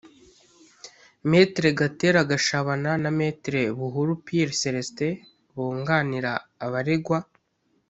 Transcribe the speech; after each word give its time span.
Me 1.29 1.41
Gatera 1.77 2.21
Gashabana 2.29 2.91
na 3.03 3.09
Me 3.17 3.27
Buhuru 3.79 4.13
Pierre 4.25 4.55
Celestin 4.61 5.13
bunganira 5.55 6.31
abaregwa 6.65 7.17